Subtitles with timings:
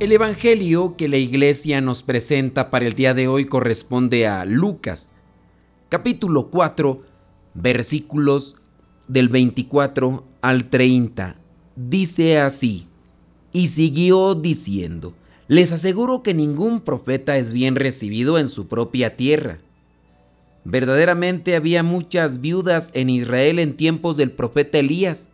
[0.00, 5.10] El Evangelio que la iglesia nos presenta para el día de hoy corresponde a Lucas,
[5.88, 7.02] capítulo 4,
[7.54, 8.54] versículos
[9.08, 11.34] del 24 al 30.
[11.74, 12.86] Dice así,
[13.52, 15.14] y siguió diciendo,
[15.48, 19.58] les aseguro que ningún profeta es bien recibido en su propia tierra.
[20.62, 25.28] Verdaderamente había muchas viudas en Israel en tiempos del profeta Elías,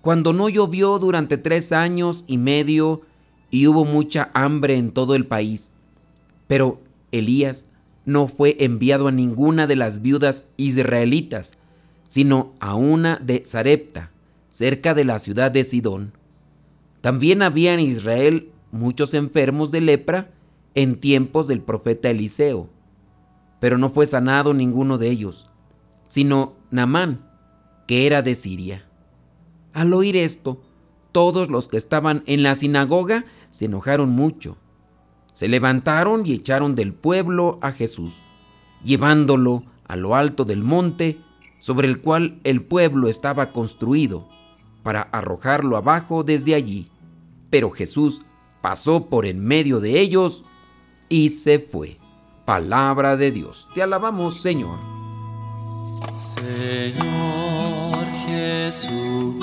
[0.00, 3.02] cuando no llovió durante tres años y medio,
[3.52, 5.72] y hubo mucha hambre en todo el país.
[6.48, 6.80] Pero
[7.12, 7.70] Elías
[8.04, 11.52] no fue enviado a ninguna de las viudas israelitas,
[12.08, 14.10] sino a una de Sarepta,
[14.48, 16.14] cerca de la ciudad de Sidón.
[17.02, 20.30] También había en Israel muchos enfermos de lepra
[20.74, 22.70] en tiempos del profeta Eliseo,
[23.60, 25.50] pero no fue sanado ninguno de ellos,
[26.08, 27.28] sino Namán,
[27.86, 28.86] que era de Siria.
[29.74, 30.62] Al oír esto,
[31.12, 34.56] todos los que estaban en la sinagoga se enojaron mucho.
[35.34, 38.14] Se levantaron y echaron del pueblo a Jesús,
[38.82, 41.20] llevándolo a lo alto del monte
[41.60, 44.26] sobre el cual el pueblo estaba construido,
[44.82, 46.90] para arrojarlo abajo desde allí.
[47.50, 48.22] Pero Jesús
[48.62, 50.44] pasó por en medio de ellos
[51.08, 51.98] y se fue.
[52.46, 53.68] Palabra de Dios.
[53.74, 54.78] Te alabamos, Señor.
[56.16, 57.92] Señor
[58.26, 59.42] Jesucristo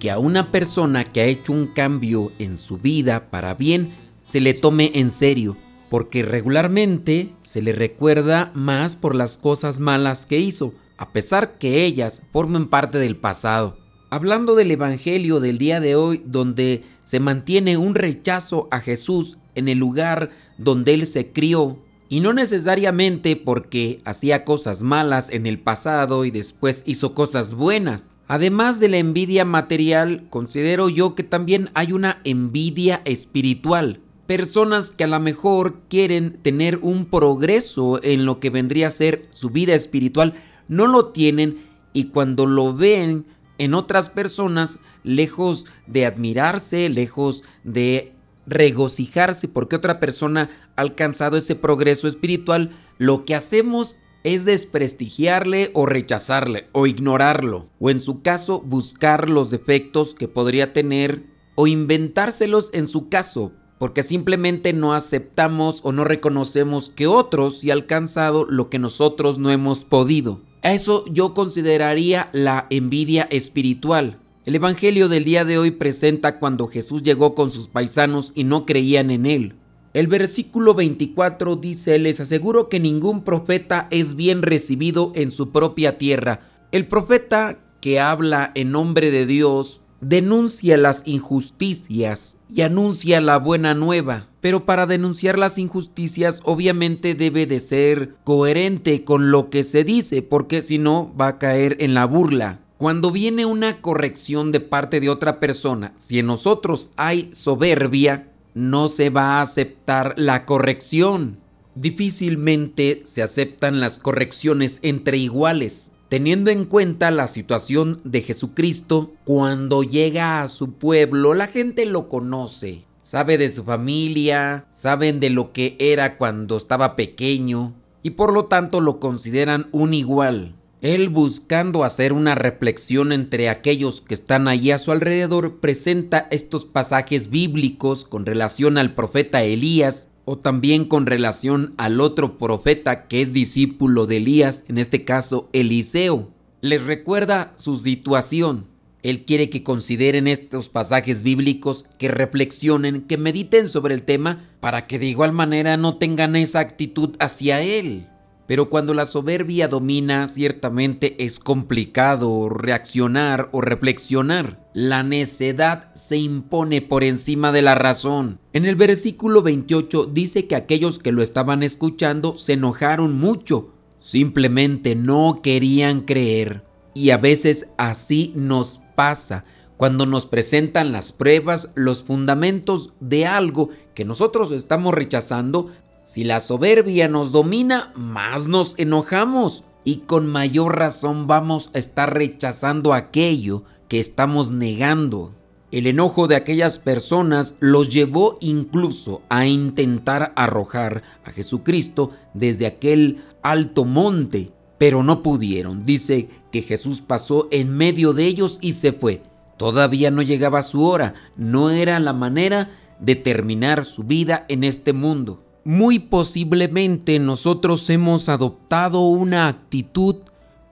[0.00, 3.94] que a una persona que ha hecho un cambio en su vida para bien
[4.24, 5.56] se le tome en serio,
[5.88, 11.84] porque regularmente se le recuerda más por las cosas malas que hizo, a pesar que
[11.84, 13.76] ellas formen parte del pasado.
[14.10, 19.68] Hablando del Evangelio del día de hoy, donde se mantiene un rechazo a Jesús en
[19.68, 21.78] el lugar donde él se crió,
[22.08, 28.16] y no necesariamente porque hacía cosas malas en el pasado y después hizo cosas buenas,
[28.30, 33.98] Además de la envidia material, considero yo que también hay una envidia espiritual.
[34.28, 39.26] Personas que a lo mejor quieren tener un progreso en lo que vendría a ser
[39.30, 40.34] su vida espiritual,
[40.68, 43.26] no lo tienen y cuando lo ven
[43.58, 48.12] en otras personas, lejos de admirarse, lejos de
[48.46, 55.86] regocijarse porque otra persona ha alcanzado ese progreso espiritual, lo que hacemos es desprestigiarle o
[55.86, 62.70] rechazarle o ignorarlo, o en su caso buscar los defectos que podría tener o inventárselos
[62.72, 68.46] en su caso, porque simplemente no aceptamos o no reconocemos que otros sí han alcanzado
[68.48, 70.40] lo que nosotros no hemos podido.
[70.62, 74.18] Eso yo consideraría la envidia espiritual.
[74.44, 78.66] El Evangelio del día de hoy presenta cuando Jesús llegó con sus paisanos y no
[78.66, 79.54] creían en él.
[79.92, 85.98] El versículo 24 dice, les aseguro que ningún profeta es bien recibido en su propia
[85.98, 86.42] tierra.
[86.70, 93.74] El profeta que habla en nombre de Dios denuncia las injusticias y anuncia la buena
[93.74, 94.28] nueva.
[94.40, 100.22] Pero para denunciar las injusticias obviamente debe de ser coherente con lo que se dice,
[100.22, 102.60] porque si no va a caer en la burla.
[102.78, 108.88] Cuando viene una corrección de parte de otra persona, si en nosotros hay soberbia, no
[108.88, 111.38] se va a aceptar la corrección.
[111.74, 119.12] Difícilmente se aceptan las correcciones entre iguales, teniendo en cuenta la situación de Jesucristo.
[119.24, 125.30] Cuando llega a su pueblo, la gente lo conoce, sabe de su familia, saben de
[125.30, 130.59] lo que era cuando estaba pequeño y por lo tanto lo consideran un igual.
[130.82, 136.64] Él buscando hacer una reflexión entre aquellos que están allí a su alrededor, presenta estos
[136.64, 143.20] pasajes bíblicos con relación al profeta Elías o también con relación al otro profeta que
[143.20, 146.30] es discípulo de Elías, en este caso Eliseo.
[146.62, 148.66] Les recuerda su situación.
[149.02, 154.86] Él quiere que consideren estos pasajes bíblicos, que reflexionen, que mediten sobre el tema, para
[154.86, 158.09] que de igual manera no tengan esa actitud hacia Él.
[158.50, 164.68] Pero cuando la soberbia domina, ciertamente es complicado reaccionar o reflexionar.
[164.74, 168.40] La necedad se impone por encima de la razón.
[168.52, 174.96] En el versículo 28 dice que aquellos que lo estaban escuchando se enojaron mucho, simplemente
[174.96, 176.64] no querían creer.
[176.92, 179.44] Y a veces así nos pasa
[179.76, 185.70] cuando nos presentan las pruebas, los fundamentos de algo que nosotros estamos rechazando,
[186.10, 192.12] si la soberbia nos domina, más nos enojamos y con mayor razón vamos a estar
[192.12, 195.36] rechazando aquello que estamos negando.
[195.70, 203.22] El enojo de aquellas personas los llevó incluso a intentar arrojar a Jesucristo desde aquel
[203.44, 205.84] alto monte, pero no pudieron.
[205.84, 209.22] Dice que Jesús pasó en medio de ellos y se fue.
[209.56, 212.68] Todavía no llegaba su hora, no era la manera
[212.98, 215.44] de terminar su vida en este mundo.
[215.64, 220.16] Muy posiblemente nosotros hemos adoptado una actitud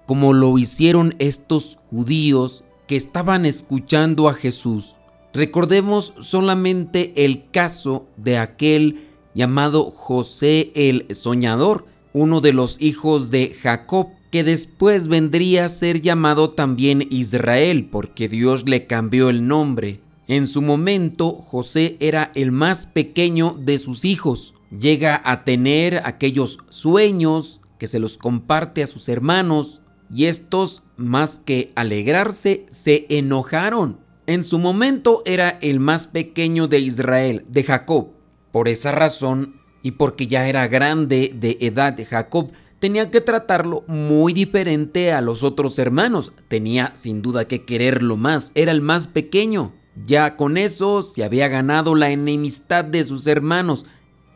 [0.06, 4.94] como lo hicieron estos judíos que estaban escuchando a Jesús.
[5.34, 9.04] Recordemos solamente el caso de aquel
[9.34, 16.00] llamado José el Soñador, uno de los hijos de Jacob, que después vendría a ser
[16.00, 20.00] llamado también Israel, porque Dios le cambió el nombre.
[20.28, 26.58] En su momento, José era el más pequeño de sus hijos llega a tener aquellos
[26.68, 29.82] sueños que se los comparte a sus hermanos
[30.12, 34.00] y estos, más que alegrarse, se enojaron.
[34.26, 38.10] En su momento era el más pequeño de Israel, de Jacob.
[38.52, 44.32] Por esa razón, y porque ya era grande de edad Jacob, tenía que tratarlo muy
[44.32, 46.32] diferente a los otros hermanos.
[46.48, 49.72] Tenía sin duda que quererlo más, era el más pequeño.
[50.06, 53.86] Ya con eso se había ganado la enemistad de sus hermanos,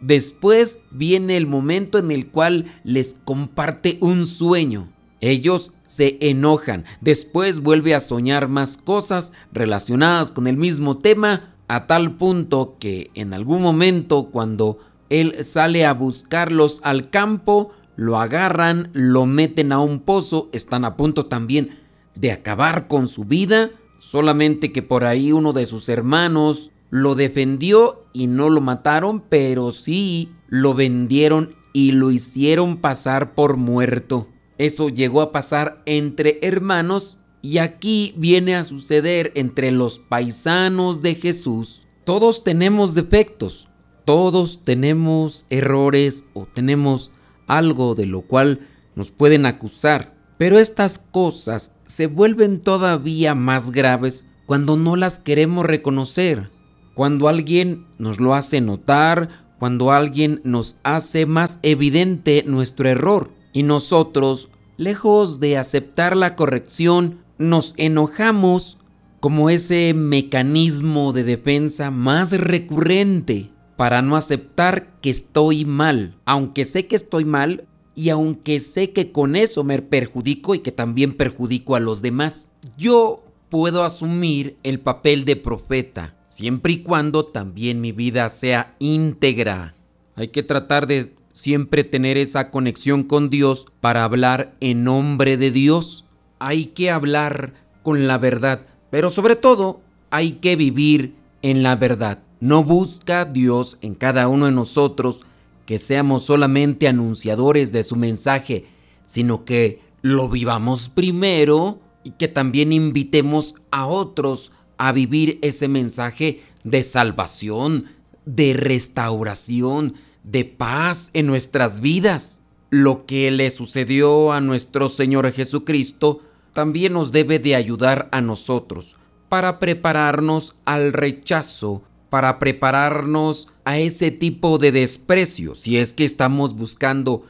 [0.03, 4.89] Después viene el momento en el cual les comparte un sueño.
[5.21, 6.85] Ellos se enojan.
[7.01, 13.11] Después vuelve a soñar más cosas relacionadas con el mismo tema a tal punto que
[13.15, 19.79] en algún momento cuando él sale a buscarlos al campo, lo agarran, lo meten a
[19.79, 21.79] un pozo, están a punto también
[22.17, 28.05] de acabar con su vida, solamente que por ahí uno de sus hermanos lo defendió
[28.13, 34.29] y no lo mataron, pero sí lo vendieron y lo hicieron pasar por muerto.
[34.59, 41.15] Eso llegó a pasar entre hermanos y aquí viene a suceder entre los paisanos de
[41.15, 41.87] Jesús.
[42.05, 43.71] Todos tenemos defectos,
[44.05, 47.11] todos tenemos errores o tenemos
[47.47, 54.27] algo de lo cual nos pueden acusar, pero estas cosas se vuelven todavía más graves
[54.45, 56.51] cuando no las queremos reconocer
[56.95, 59.29] cuando alguien nos lo hace notar,
[59.59, 67.21] cuando alguien nos hace más evidente nuestro error y nosotros, lejos de aceptar la corrección,
[67.39, 68.79] nos enojamos
[69.21, 76.87] como ese mecanismo de defensa más recurrente para no aceptar que estoy mal, aunque sé
[76.87, 81.77] que estoy mal y aunque sé que con eso me perjudico y que también perjudico
[81.77, 82.51] a los demás.
[82.77, 89.75] Yo puedo asumir el papel de profeta siempre y cuando también mi vida sea íntegra.
[90.17, 95.51] Hay que tratar de siempre tener esa conexión con Dios para hablar en nombre de
[95.51, 96.07] Dios.
[96.39, 102.21] Hay que hablar con la verdad, pero sobre todo hay que vivir en la verdad.
[102.41, 105.21] No busca Dios en cada uno de nosotros
[105.67, 108.65] que seamos solamente anunciadores de su mensaje,
[109.05, 114.51] sino que lo vivamos primero y que también invitemos a otros
[114.83, 117.87] a vivir ese mensaje de salvación,
[118.27, 122.43] de restauración, de paz en nuestras vidas.
[122.69, 126.23] Lo que le sucedió a nuestro Señor Jesucristo
[126.53, 128.97] también nos debe de ayudar a nosotros
[129.29, 136.57] para prepararnos al rechazo, para prepararnos a ese tipo de desprecio, si es que estamos
[136.57, 137.23] buscando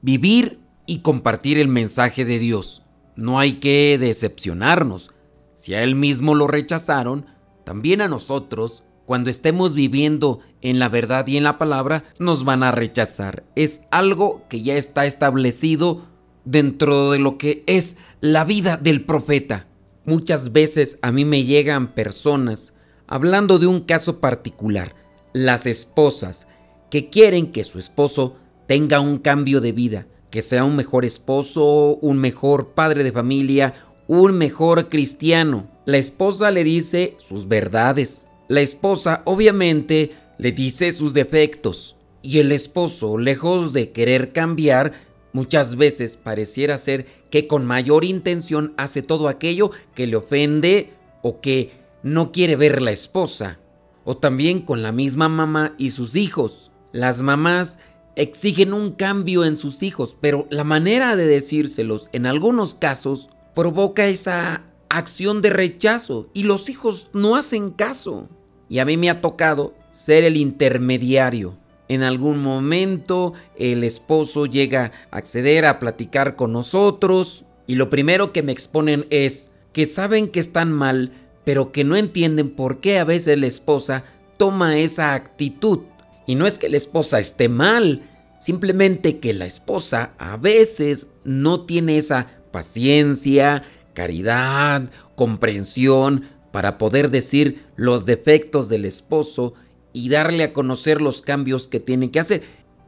[0.00, 2.82] vivir y compartir el mensaje de Dios.
[3.14, 5.10] No hay que decepcionarnos,
[5.54, 7.26] si a él mismo lo rechazaron,
[7.64, 12.62] también a nosotros, cuando estemos viviendo en la verdad y en la palabra, nos van
[12.62, 13.44] a rechazar.
[13.54, 16.02] Es algo que ya está establecido
[16.44, 19.66] dentro de lo que es la vida del profeta.
[20.04, 22.74] Muchas veces a mí me llegan personas
[23.06, 24.94] hablando de un caso particular,
[25.32, 26.46] las esposas,
[26.90, 31.96] que quieren que su esposo tenga un cambio de vida, que sea un mejor esposo,
[31.96, 33.74] un mejor padre de familia,
[34.06, 35.68] un mejor cristiano.
[35.84, 38.28] La esposa le dice sus verdades.
[38.48, 41.96] La esposa obviamente le dice sus defectos.
[42.22, 44.92] Y el esposo, lejos de querer cambiar,
[45.32, 50.92] muchas veces pareciera ser que con mayor intención hace todo aquello que le ofende
[51.22, 53.58] o que no quiere ver la esposa.
[54.04, 56.70] O también con la misma mamá y sus hijos.
[56.92, 57.78] Las mamás
[58.16, 64.06] exigen un cambio en sus hijos, pero la manera de decírselos en algunos casos provoca
[64.06, 68.28] esa acción de rechazo y los hijos no hacen caso.
[68.68, 71.56] Y a mí me ha tocado ser el intermediario.
[71.88, 78.32] En algún momento el esposo llega a acceder a platicar con nosotros y lo primero
[78.32, 81.12] que me exponen es que saben que están mal,
[81.44, 84.04] pero que no entienden por qué a veces la esposa
[84.36, 85.80] toma esa actitud.
[86.26, 88.02] Y no es que la esposa esté mal,
[88.38, 97.64] simplemente que la esposa a veces no tiene esa paciencia, caridad, comprensión para poder decir
[97.74, 99.54] los defectos del esposo
[99.92, 102.44] y darle a conocer los cambios que tiene que hacer.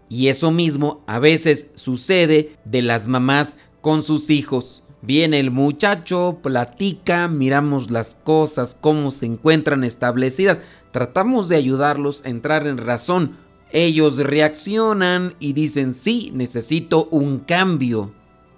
[0.09, 4.85] Y eso mismo a veces sucede de las mamás con sus hijos.
[5.03, 10.61] Viene el muchacho, platica, miramos las cosas, cómo se encuentran establecidas,
[10.93, 13.37] tratamos de ayudarlos a entrar en razón.
[13.73, 18.15] Ellos reaccionan y dicen, sí, necesito un cambio.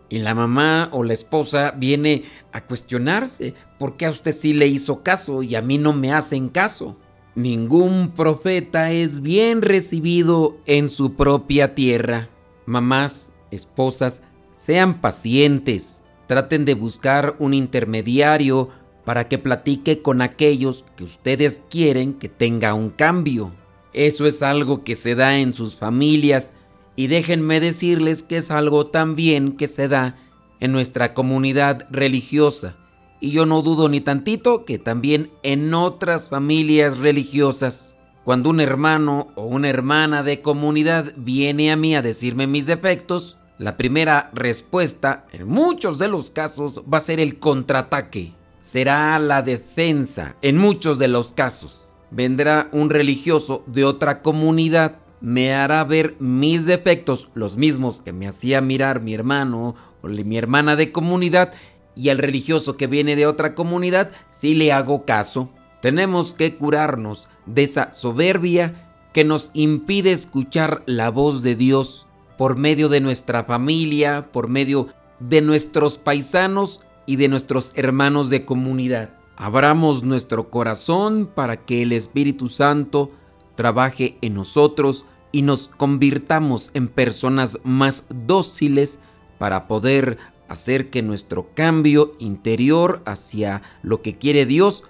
[0.08, 4.66] Y la mamá o la esposa viene a cuestionarse, ¿por qué a usted sí le
[4.66, 6.96] hizo caso y a mí no me hacen caso?
[7.34, 12.28] Ningún profeta es bien recibido en su propia tierra.
[12.66, 14.22] Mamás, esposas,
[14.56, 18.70] sean pacientes, traten de buscar un intermediario
[19.04, 23.52] para que platique con aquellos que ustedes quieren que tenga un cambio.
[23.92, 26.54] Eso es algo que se da en sus familias
[26.98, 30.16] y déjenme decirles que es algo también que se da
[30.58, 32.74] en nuestra comunidad religiosa.
[33.20, 39.28] Y yo no dudo ni tantito que también en otras familias religiosas, cuando un hermano
[39.36, 45.24] o una hermana de comunidad viene a mí a decirme mis defectos, la primera respuesta,
[45.30, 48.32] en muchos de los casos, va a ser el contraataque.
[48.58, 51.90] Será la defensa, en muchos de los casos.
[52.10, 58.28] Vendrá un religioso de otra comunidad me hará ver mis defectos, los mismos que me
[58.28, 61.52] hacía mirar mi hermano o mi hermana de comunidad,
[61.96, 65.50] y al religioso que viene de otra comunidad, si le hago caso.
[65.82, 72.06] Tenemos que curarnos de esa soberbia que nos impide escuchar la voz de Dios
[72.36, 78.44] por medio de nuestra familia, por medio de nuestros paisanos y de nuestros hermanos de
[78.44, 79.10] comunidad.
[79.36, 83.10] Abramos nuestro corazón para que el Espíritu Santo
[83.58, 89.00] trabaje en nosotros y nos convirtamos en personas más dóciles
[89.40, 90.16] para poder
[90.48, 94.84] hacer que nuestro cambio interior hacia lo que quiere Dios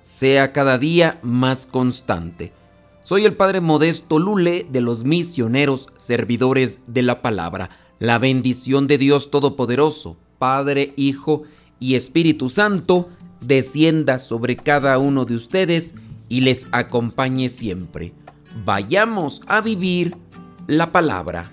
[0.00, 2.54] sea cada día más constante.
[3.02, 7.68] Soy el Padre Modesto Lule de los misioneros servidores de la palabra.
[7.98, 11.42] La bendición de Dios Todopoderoso, Padre, Hijo
[11.78, 13.10] y Espíritu Santo,
[13.42, 15.94] descienda sobre cada uno de ustedes
[16.34, 18.12] y les acompañe siempre.
[18.64, 20.16] Vayamos a vivir
[20.66, 21.48] la palabra.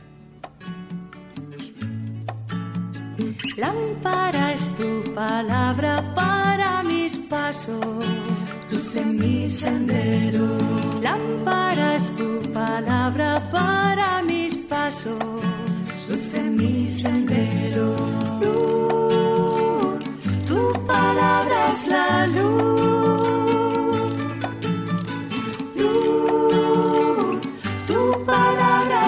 [3.57, 7.85] Lámpara es tu palabra para mis pasos,
[8.71, 10.57] luz en mi sendero.
[10.99, 15.23] Lámpara es tu palabra para mis pasos,
[16.09, 17.95] luz en mi sendero.
[18.41, 20.03] Luz,
[20.47, 23.20] tu palabra es la luz